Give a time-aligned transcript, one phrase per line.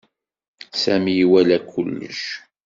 [0.81, 2.21] Sami iwala kullec.